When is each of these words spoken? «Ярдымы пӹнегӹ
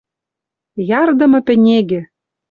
«Ярдымы 1.01 1.39
пӹнегӹ 1.47 2.01